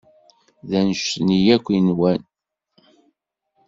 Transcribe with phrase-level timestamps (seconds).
[0.69, 2.21] D anect-nni akk i nwan.